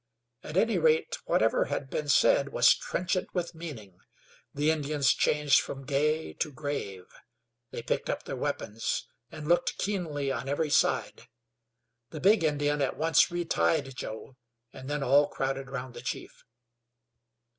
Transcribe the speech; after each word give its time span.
At 0.41 0.57
any 0.57 0.79
rate, 0.79 1.19
whatever 1.25 1.65
had 1.65 1.91
been 1.91 2.09
said 2.09 2.49
was 2.49 2.73
trenchant 2.75 3.35
with 3.35 3.53
meaning. 3.53 3.99
The 4.51 4.71
Indians 4.71 5.13
changed 5.13 5.61
from 5.61 5.85
gay 5.85 6.33
to 6.33 6.51
grave; 6.51 7.05
they 7.69 7.83
picked 7.83 8.09
up 8.09 8.23
their 8.23 8.35
weapons 8.35 9.05
and 9.31 9.47
looked 9.47 9.77
keenly 9.77 10.31
on 10.31 10.49
every 10.49 10.71
side; 10.71 11.27
the 12.09 12.19
big 12.19 12.43
Indian 12.43 12.81
at 12.81 12.97
once 12.97 13.29
retied 13.29 13.95
Joe, 13.95 14.37
and 14.73 14.89
then 14.89 15.03
all 15.03 15.27
crowded 15.27 15.69
round 15.69 15.93
the 15.93 16.01
chief. 16.01 16.45